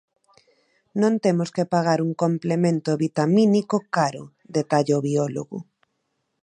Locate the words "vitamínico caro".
3.05-4.23